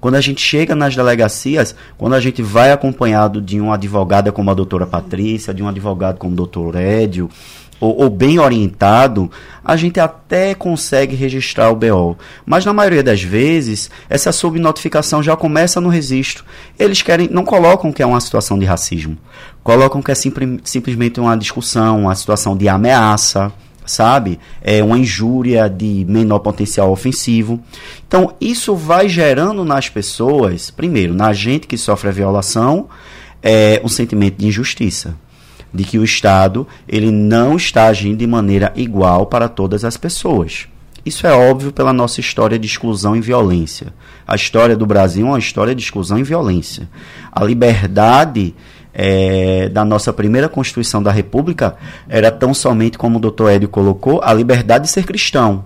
[0.00, 4.50] Quando a gente chega nas delegacias, quando a gente vai acompanhado de uma advogada como
[4.50, 7.28] a doutora Patrícia, de um advogado como o doutor Édio,
[7.80, 9.30] ou, ou, bem orientado,
[9.64, 12.16] a gente até consegue registrar o BO.
[12.44, 16.44] Mas na maioria das vezes, essa subnotificação já começa no registro.
[16.78, 19.16] Eles querem, não colocam que é uma situação de racismo.
[19.62, 23.52] Colocam que é simples, simplesmente uma discussão, uma situação de ameaça,
[23.86, 24.38] sabe?
[24.60, 27.60] É uma injúria de menor potencial ofensivo.
[28.06, 32.88] Então, isso vai gerando nas pessoas, primeiro, na gente que sofre a violação,
[33.42, 35.14] é, um sentimento de injustiça
[35.72, 40.68] de que o Estado ele não está agindo de maneira igual para todas as pessoas.
[41.04, 43.94] Isso é óbvio pela nossa história de exclusão e violência.
[44.26, 46.88] A história do Brasil é uma história de exclusão e violência.
[47.32, 48.54] A liberdade
[48.92, 51.76] é, da nossa primeira Constituição da República
[52.08, 55.64] era tão somente, como o doutor Hélio colocou, a liberdade de ser cristão.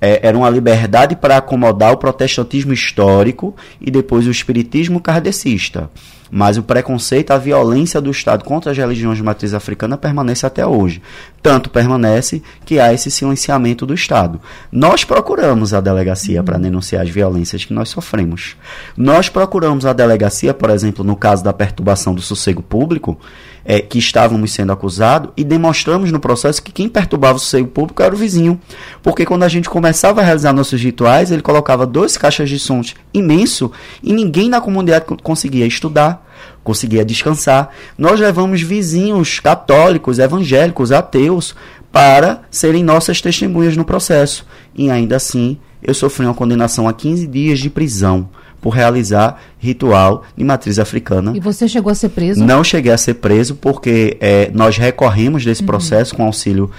[0.00, 5.90] É, era uma liberdade para acomodar o protestantismo histórico e depois o espiritismo kardecista.
[6.30, 10.66] Mas o preconceito, a violência do Estado contra as religiões de matriz africana permanece até
[10.66, 11.02] hoje.
[11.42, 14.40] Tanto permanece que há esse silenciamento do Estado.
[14.70, 18.56] Nós procuramos a delegacia para denunciar as violências que nós sofremos.
[18.94, 23.18] Nós procuramos a delegacia, por exemplo, no caso da perturbação do sossego público,
[23.64, 28.02] é, que estávamos sendo acusados e demonstramos no processo que quem perturbava o sossego público
[28.02, 28.60] era o vizinho.
[29.02, 32.94] Porque quando a gente começava a realizar nossos rituais, ele colocava dois caixas de sons
[33.12, 33.70] imenso
[34.02, 36.26] e ninguém na comunidade conseguia estudar,
[36.62, 37.70] conseguia descansar.
[37.96, 41.54] Nós levamos vizinhos católicos, evangélicos, ateus
[41.92, 44.46] para serem nossas testemunhas no processo.
[44.74, 48.28] E ainda assim, eu sofri uma condenação a 15 dias de prisão
[48.60, 51.32] por realizar ritual de matriz africana.
[51.34, 52.44] E você chegou a ser preso?
[52.44, 55.66] Não cheguei a ser preso porque é, nós recorremos desse uhum.
[55.66, 56.70] processo com auxílio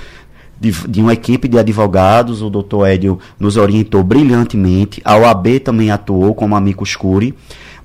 [0.60, 2.41] de, de, uma equipe de advogados.
[2.43, 5.02] O doutor Edio nos orientou brilhantemente.
[5.04, 7.34] A OAB também atuou como amigo escure.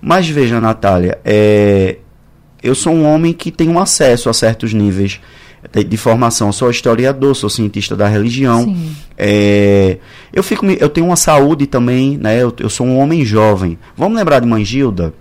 [0.09, 1.97] Mas veja, Natália, é,
[2.63, 5.21] eu sou um homem que tem um acesso a certos níveis
[5.73, 6.53] de, de formação.
[6.53, 8.73] sou historiador, sou cientista da religião.
[9.19, 9.99] É,
[10.33, 12.41] eu, fico, eu tenho uma saúde também, né?
[12.41, 13.77] Eu, eu sou um homem jovem.
[13.97, 15.13] Vamos lembrar de Mãe Gilda?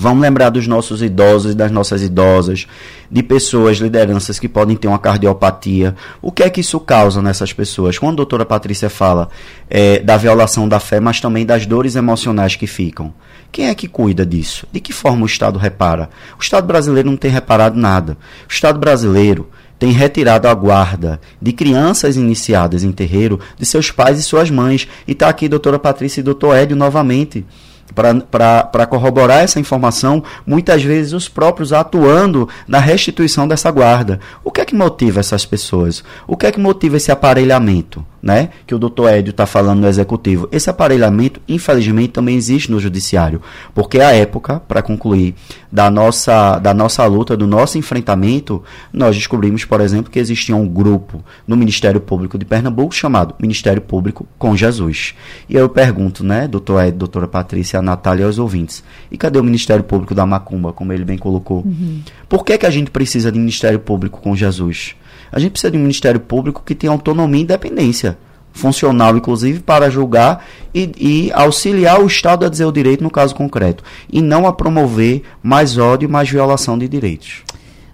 [0.00, 2.68] Vamos lembrar dos nossos idosos e das nossas idosas,
[3.10, 5.96] de pessoas, lideranças que podem ter uma cardiopatia.
[6.22, 7.98] O que é que isso causa nessas pessoas?
[7.98, 9.28] Quando a doutora Patrícia fala
[9.68, 13.12] é, da violação da fé, mas também das dores emocionais que ficam.
[13.50, 14.68] Quem é que cuida disso?
[14.70, 16.10] De que forma o Estado repara?
[16.38, 18.16] O Estado brasileiro não tem reparado nada.
[18.48, 24.20] O Estado brasileiro tem retirado a guarda de crianças iniciadas em terreiro de seus pais
[24.20, 24.86] e suas mães.
[25.08, 27.44] E está aqui doutora Patrícia e doutor Édio novamente
[27.94, 34.20] para corroborar essa informação, muitas vezes os próprios atuando na restituição dessa guarda.
[34.44, 36.02] O que é que motiva essas pessoas?
[36.26, 38.04] O que é que motiva esse aparelhamento?
[38.20, 40.48] Né, que o doutor Édio está falando no executivo.
[40.50, 43.40] Esse aparelhamento, infelizmente, também existe no judiciário,
[43.72, 45.36] porque a época, para concluir,
[45.70, 50.66] da nossa, da nossa luta, do nosso enfrentamento, nós descobrimos, por exemplo, que existia um
[50.66, 55.14] grupo no Ministério Público de Pernambuco chamado Ministério Público com Jesus.
[55.48, 59.38] E eu pergunto, né, doutor Édio, doutora Patrícia, a Natália e aos ouvintes, e cadê
[59.38, 61.58] o Ministério Público da Macumba, como ele bem colocou?
[61.58, 62.02] Uhum.
[62.28, 64.96] Por que, que a gente precisa de Ministério Público com Jesus?
[65.30, 68.18] A gente precisa de um Ministério Público que tenha autonomia e independência
[68.52, 73.34] funcional, inclusive, para julgar e, e, auxiliar o Estado a dizer o direito no caso
[73.34, 77.42] concreto, e não a promover mais ódio e mais violação de direitos.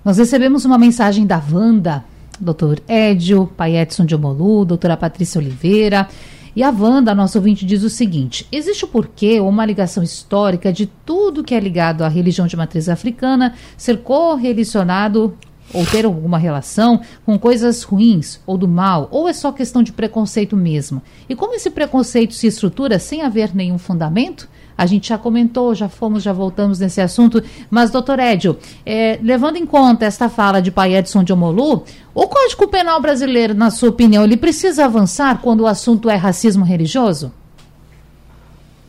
[0.05, 2.05] Nós recebemos uma mensagem da Wanda,
[2.41, 6.09] doutor Edio, pai Edson de Omolu, doutora Patrícia Oliveira.
[6.57, 10.73] E a Wanda, nosso ouvinte, diz o seguinte: existe o porquê ou uma ligação histórica
[10.73, 15.35] de tudo que é ligado à religião de matriz africana ser correlacionado
[15.73, 19.93] ou ter alguma relação com coisas ruins ou do mal, ou é só questão de
[19.93, 21.03] preconceito mesmo?
[21.29, 24.49] E como esse preconceito se estrutura sem haver nenhum fundamento?
[24.77, 29.57] A gente já comentou, já fomos, já voltamos nesse assunto, mas, doutor Edio, é, levando
[29.57, 33.91] em conta esta fala de pai Edson de Omolu, o Código Penal brasileiro, na sua
[33.91, 37.33] opinião, ele precisa avançar quando o assunto é racismo religioso?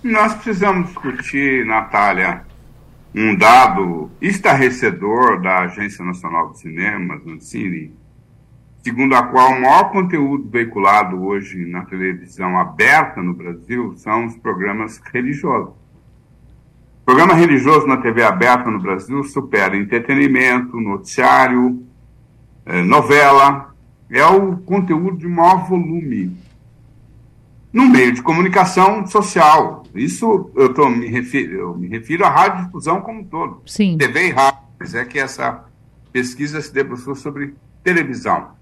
[0.03, 2.41] Nós precisamos discutir, Natália,
[3.17, 7.93] um dado estarrecedor da Agência Nacional de Cinema, Ancine,
[8.83, 14.35] segundo a qual o maior conteúdo veiculado hoje na televisão aberta no Brasil são os
[14.35, 15.73] programas religiosos.
[17.03, 21.87] O programa religioso na TV aberta no Brasil supera entretenimento, noticiário,
[22.65, 23.73] eh, novela,
[24.09, 26.35] é o conteúdo de maior volume
[27.71, 29.84] no meio de comunicação social.
[29.95, 33.61] Isso eu, tô, me, refiro, eu me refiro à radiodifusão como um todo.
[33.65, 33.97] Sim.
[33.97, 35.65] TV e rádio, mas é que essa
[36.11, 38.55] pesquisa se debruçou sobre televisão.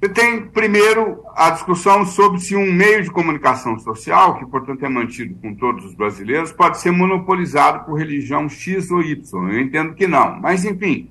[0.00, 4.88] Você tem, primeiro, a discussão sobre se um meio de comunicação social, que, portanto, é
[4.88, 9.50] mantido com todos os brasileiros, pode ser monopolizado por religião X ou Y.
[9.50, 10.38] Eu entendo que não.
[10.38, 11.10] Mas, enfim,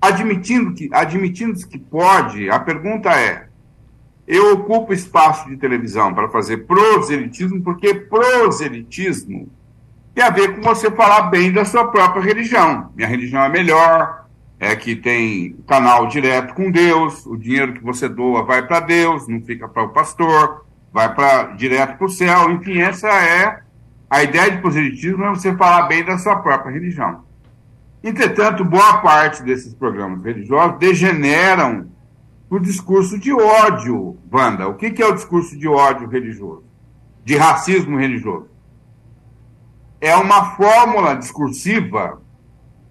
[0.00, 3.45] admitindo que, admitindo que pode, a pergunta é:
[4.26, 9.48] eu ocupo espaço de televisão para fazer proselitismo, porque proselitismo
[10.14, 12.90] tem a ver com você falar bem da sua própria religião.
[12.96, 14.26] Minha religião é melhor,
[14.58, 19.28] é que tem canal direto com Deus, o dinheiro que você doa vai para Deus,
[19.28, 22.50] não fica para o pastor, vai para direto para o céu.
[22.50, 23.60] Enfim, essa é
[24.08, 27.24] a ideia de proselitismo, é você falar bem da sua própria religião.
[28.02, 31.88] Entretanto, boa parte desses programas religiosos degeneram
[32.48, 34.68] o discurso de ódio, Wanda.
[34.68, 36.64] O que, que é o discurso de ódio religioso?
[37.24, 38.48] De racismo religioso?
[40.00, 42.22] É uma fórmula discursiva,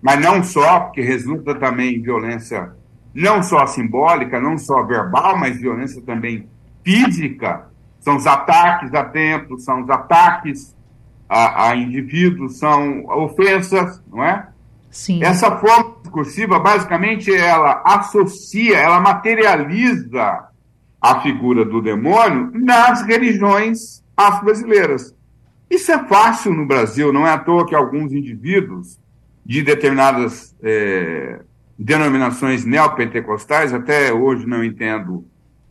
[0.01, 2.73] mas não só, porque resulta também em violência
[3.13, 6.49] não só simbólica, não só verbal, mas violência também
[6.83, 7.69] física.
[8.01, 10.75] São os ataques a templos, são os ataques
[11.27, 14.47] a, a indivíduos são ofensas, não é?
[14.91, 15.23] Sim.
[15.23, 20.47] Essa forma discursiva, basicamente, ela associa, ela materializa
[21.01, 25.13] a figura do demônio nas religiões afro-brasileiras.
[25.69, 28.97] Isso é fácil no Brasil, não é à toa que alguns indivíduos
[29.45, 31.41] de determinadas é,
[31.77, 35.25] denominações neopentecostais, até hoje não entendo,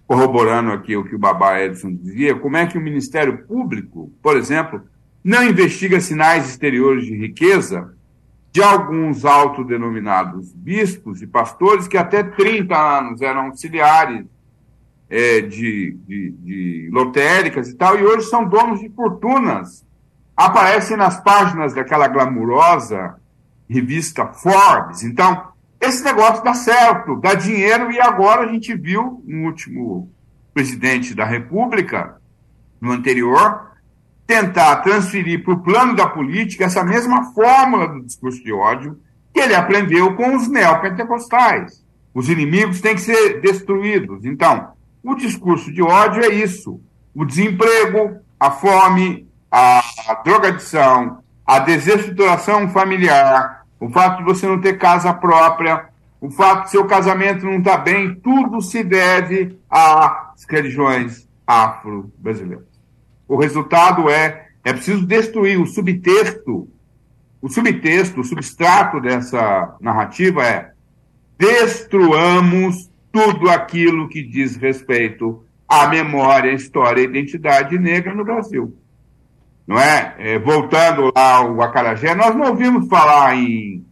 [0.06, 4.36] corroborando aqui o que o Babá Edson dizia, como é que o Ministério Público, por
[4.36, 4.82] exemplo,
[5.22, 7.94] não investiga sinais exteriores de riqueza
[8.54, 14.24] de alguns autodenominados bispos e pastores que até 30 anos eram auxiliares
[15.10, 19.84] é, de, de, de lotéricas e tal, e hoje são donos de fortunas.
[20.36, 23.16] Aparecem nas páginas daquela glamurosa
[23.68, 25.02] revista Forbes.
[25.02, 25.48] Então,
[25.80, 30.08] esse negócio dá certo, dá dinheiro, e agora a gente viu no último
[30.52, 32.20] presidente da República,
[32.80, 33.72] no anterior,
[34.26, 38.98] tentar transferir para o plano da política essa mesma fórmula do discurso de ódio
[39.32, 41.84] que ele aprendeu com os neopentecostais.
[42.14, 44.24] Os inimigos têm que ser destruídos.
[44.24, 44.68] Então,
[45.02, 46.80] o discurso de ódio é isso:
[47.14, 54.60] o desemprego, a fome, a, a drogadição, a desestruturação familiar, o fato de você não
[54.60, 55.86] ter casa própria,
[56.20, 62.73] o fato de seu casamento não estar tá bem, tudo se deve às religiões afro-brasileiras.
[63.26, 66.68] O resultado é, é preciso destruir o subtexto,
[67.40, 70.72] o subtexto, o substrato dessa narrativa é
[71.38, 78.76] destruamos tudo aquilo que diz respeito à memória, história e identidade negra no Brasil.
[79.66, 80.14] Não é?
[80.18, 83.84] é voltando lá ao Acarajé, nós não ouvimos falar em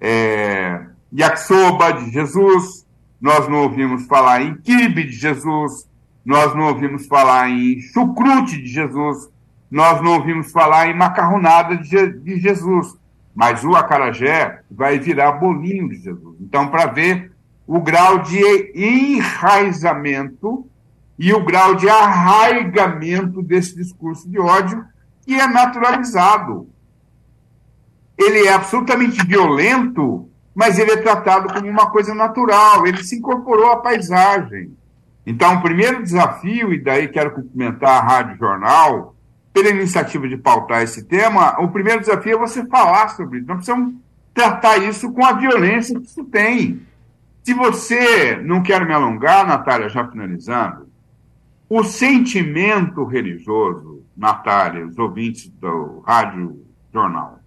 [0.00, 0.80] é,
[1.12, 2.86] yakisoba de Jesus,
[3.20, 5.86] nós não ouvimos falar em kibe de Jesus,
[6.24, 9.28] nós não ouvimos falar em chucrute de Jesus,
[9.70, 12.96] nós não ouvimos falar em macarronada de, Jesus,
[13.34, 16.36] mas o acarajé vai virar bolinho de Jesus.
[16.40, 17.32] Então, para ver
[17.66, 18.38] o grau de
[18.74, 20.66] enraizamento
[21.18, 24.84] e o grau de arraigamento desse discurso de ódio
[25.24, 26.68] que é naturalizado.
[28.18, 33.72] Ele é absolutamente violento, mas ele é tratado como uma coisa natural, ele se incorporou
[33.72, 34.76] à paisagem.
[35.24, 39.14] Então, o primeiro desafio, e daí quero cumprimentar a Rádio Jornal,
[39.52, 43.46] pela iniciativa de pautar esse tema, o primeiro desafio é você falar sobre isso.
[43.46, 43.94] Nós precisamos
[44.34, 46.80] tratar isso com a violência que isso tem.
[47.44, 50.88] Se você, não quer me alongar, Natália, já finalizando,
[51.68, 57.38] o sentimento religioso, Natália, os ouvintes do Rádio Jornal,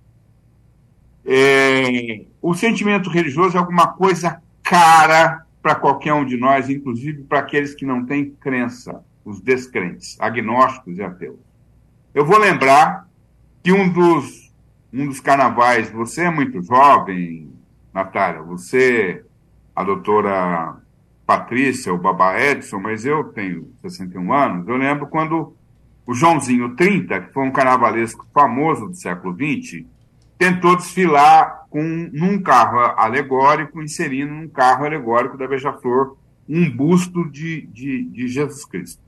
[1.26, 7.40] é, o sentimento religioso é alguma coisa cara para qualquer um de nós, inclusive para
[7.40, 11.40] aqueles que não têm crença, os descrentes, agnósticos e ateus.
[12.14, 13.10] Eu vou lembrar
[13.64, 14.54] que um dos,
[14.94, 17.52] um dos carnavais, você é muito jovem,
[17.92, 19.26] Natália, você,
[19.76, 20.78] a doutora
[21.26, 25.58] Patrícia, o Babá Edson, mas eu tenho 61 anos, eu lembro quando
[26.06, 29.84] o Joãozinho 30, que foi um carnavalesco famoso do século XX,
[30.38, 36.16] tentou desfilar com, num carro alegórico, inserindo num carro alegórico da Beija-Flor
[36.48, 39.02] um busto de, de, de Jesus Cristo.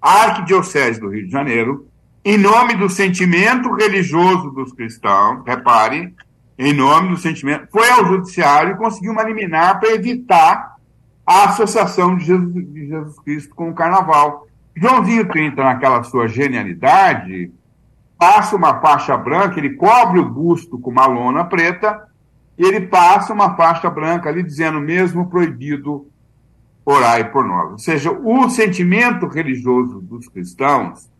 [0.00, 1.88] A Arquidiocese do Rio de Janeiro,
[2.24, 6.14] em nome do sentimento religioso dos cristãos, repare,
[6.56, 10.76] em nome do sentimento, foi ao judiciário e conseguiu uma liminar para evitar
[11.26, 14.46] a associação de Jesus, de Jesus Cristo com o carnaval.
[14.76, 17.50] Joãozinho 30, naquela sua genialidade,
[18.22, 22.06] passa uma faixa branca, ele cobre o busto com uma lona preta,
[22.56, 26.06] e ele passa uma faixa branca ali dizendo mesmo proibido
[26.84, 27.72] orar por nós.
[27.72, 31.10] Ou seja, o sentimento religioso dos cristãos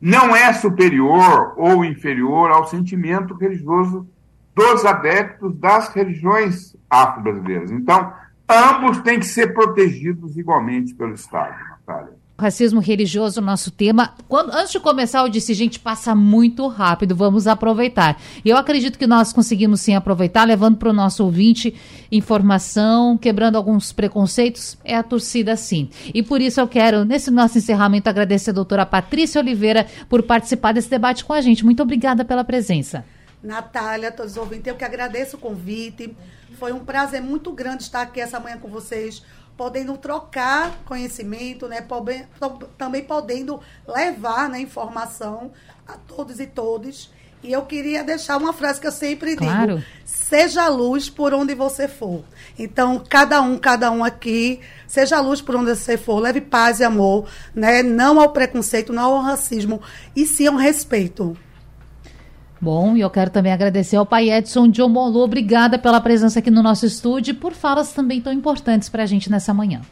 [0.00, 4.06] não é superior ou inferior ao sentimento religioso
[4.54, 7.72] dos adeptos das religiões afro-brasileiras.
[7.72, 8.12] Então,
[8.48, 11.73] ambos têm que ser protegidos igualmente pelo Estado.
[12.36, 14.12] Racismo religioso, nosso tema.
[14.28, 18.20] Quando, antes de começar, eu disse, gente, passa muito rápido, vamos aproveitar.
[18.44, 21.72] E eu acredito que nós conseguimos sim aproveitar, levando para o nosso ouvinte
[22.10, 24.76] informação, quebrando alguns preconceitos.
[24.84, 25.88] É a torcida sim.
[26.12, 30.72] E por isso eu quero, nesse nosso encerramento, agradecer a doutora Patrícia Oliveira por participar
[30.72, 31.64] desse debate com a gente.
[31.64, 33.04] Muito obrigada pela presença.
[33.44, 36.16] Natália, todos os ouvintes, eu que agradeço o convite.
[36.58, 39.22] Foi um prazer muito grande estar aqui essa manhã com vocês
[39.56, 41.86] podendo trocar conhecimento, né?
[42.76, 45.52] também podendo levar né, informação
[45.86, 47.10] a todos e todas.
[47.42, 49.76] E eu queria deixar uma frase que eu sempre claro.
[49.76, 52.24] digo: seja luz por onde você for.
[52.58, 56.84] Então, cada um, cada um aqui, seja luz por onde você for, leve paz e
[56.84, 57.82] amor, né?
[57.82, 59.82] Não ao preconceito, não ao racismo,
[60.16, 61.36] e sim ao respeito.
[62.64, 65.20] Bom, e eu quero também agradecer ao pai Edson de Omolu.
[65.20, 69.06] Obrigada pela presença aqui no nosso estúdio e por falas também tão importantes para a
[69.06, 69.82] gente nessa manhã.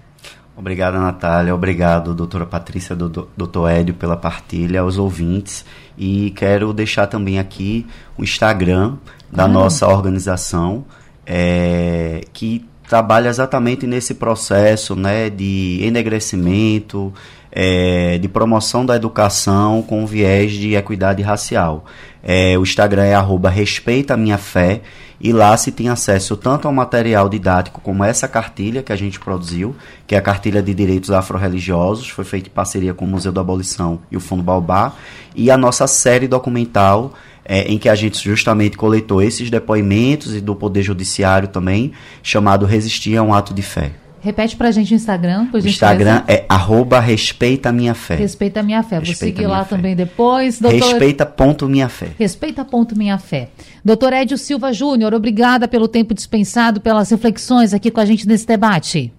[0.56, 1.54] Obrigado, Natália.
[1.54, 5.66] Obrigado, doutora Patrícia, do, doutor Édio, pela partilha, aos ouvintes.
[5.98, 8.96] E quero deixar também aqui o Instagram
[9.30, 10.86] da nossa organização,
[11.26, 17.12] é, que trabalha exatamente nesse processo né, de enegrecimento,
[17.52, 21.84] é, de promoção da educação com viés de equidade racial.
[22.22, 24.80] É, o Instagram é arroba respeita minha fé
[25.20, 29.20] e lá se tem acesso tanto ao material didático como essa cartilha que a gente
[29.20, 29.76] produziu,
[30.06, 33.40] que é a cartilha de direitos afro-religiosos, foi feita em parceria com o Museu da
[33.40, 34.94] Abolição e o Fundo Baobá,
[35.36, 37.12] e a nossa série documental
[37.44, 41.92] é, em que a gente justamente coletou esses depoimentos e do Poder Judiciário também,
[42.22, 44.01] chamado Resistir a um Ato de Fé.
[44.22, 45.48] Repete pra gente o Instagram.
[45.52, 48.14] O Instagram é arroba respeita minha fé.
[48.14, 49.00] Respeita minha fé.
[49.00, 49.76] Respeita Vou seguir lá fé.
[49.76, 50.60] também depois.
[50.60, 50.78] Doutor...
[50.78, 52.10] Respeita ponto minha fé.
[52.16, 53.48] Respeita ponto minha fé.
[53.84, 58.46] Doutor Edio Silva Júnior, obrigada pelo tempo dispensado, pelas reflexões aqui com a gente nesse
[58.46, 59.12] debate.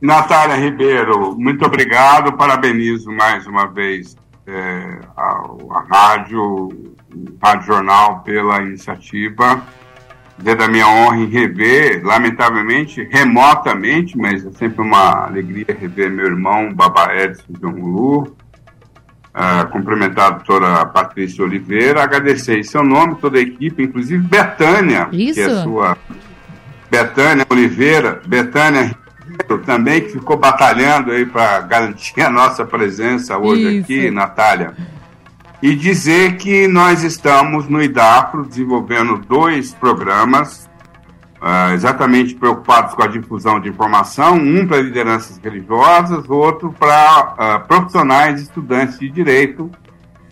[0.00, 2.32] Natália Ribeiro, muito obrigado.
[2.38, 6.70] Parabenizo mais uma vez é, a, a rádio,
[7.42, 9.62] Rádio Jornal pela iniciativa
[10.40, 16.26] dizer da minha honra em rever, lamentavelmente, remotamente, mas é sempre uma alegria rever meu
[16.26, 23.16] irmão, Baba Edson João Lu, uh, cumprimentar a doutora Patrícia Oliveira, agradecer em seu nome,
[23.20, 25.34] toda a equipe, inclusive Betânia, Isso.
[25.34, 25.96] que é sua.
[26.90, 28.98] Betânia Oliveira, Betânia
[29.64, 33.84] também, que ficou batalhando aí para garantir a nossa presença hoje Isso.
[33.84, 34.74] aqui, Natália
[35.62, 40.70] e dizer que nós estamos no IDAPRO desenvolvendo dois programas
[41.40, 47.66] uh, exatamente preocupados com a difusão de informação, um para lideranças religiosas, outro para uh,
[47.66, 49.70] profissionais e estudantes de direito.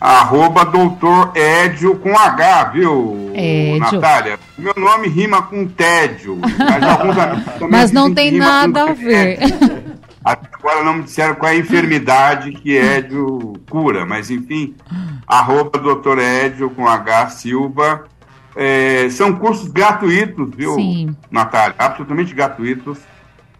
[0.00, 3.78] arroba doutor Édio com H, viu, Édio.
[3.78, 4.38] Natália?
[4.56, 6.38] Meu nome rima com tédio.
[6.40, 9.38] Mas, mas não tem nada a ver.
[10.24, 14.74] Agora não me disseram qual é a enfermidade que Édio cura, mas enfim,
[15.26, 18.04] arroba doutor Édio com H Silva.
[18.58, 21.14] É, são cursos gratuitos, viu, Sim.
[21.30, 21.74] Natália?
[21.78, 22.98] Absolutamente gratuitos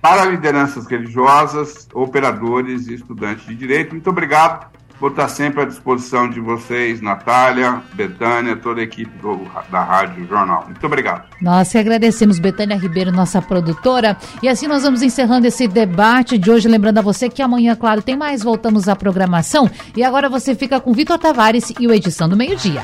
[0.00, 3.92] para lideranças religiosas, operadores e estudantes de direito.
[3.92, 9.40] Muito obrigado Vou estar sempre à disposição de vocês, Natália, Betânia, toda a equipe do,
[9.70, 10.64] da Rádio Jornal.
[10.66, 11.24] Muito obrigado.
[11.40, 14.16] Nós que agradecemos, Betânia Ribeiro, nossa produtora.
[14.42, 16.66] E assim nós vamos encerrando esse debate de hoje.
[16.66, 18.42] Lembrando a você que amanhã, claro, tem mais.
[18.42, 19.70] Voltamos à programação.
[19.94, 22.82] E agora você fica com Vitor Tavares e o Edição do Meio-Dia.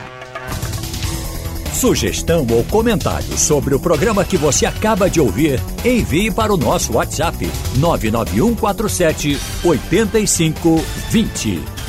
[1.73, 6.93] Sugestão ou comentário sobre o programa que você acaba de ouvir, envie para o nosso
[6.93, 11.82] WhatsApp 99147 8520.